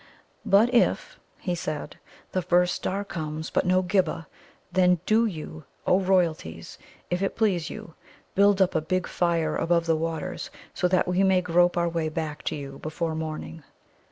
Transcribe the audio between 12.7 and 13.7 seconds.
before morning."